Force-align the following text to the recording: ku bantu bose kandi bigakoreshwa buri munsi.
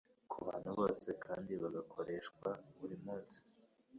ku 0.29 0.37
bantu 0.47 0.69
bose 0.79 1.09
kandi 1.23 1.51
bigakoreshwa 1.61 2.49
buri 2.77 2.95
munsi. 3.05 3.37